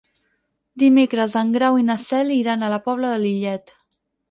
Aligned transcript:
Dimecres 0.83 1.35
en 1.43 1.51
Grau 1.57 1.77
i 1.83 1.85
na 1.91 1.99
Cel 2.05 2.33
iran 2.39 2.63
a 2.63 2.73
la 2.77 2.83
Pobla 2.89 3.15
de 3.15 3.23
Lillet. 3.27 3.79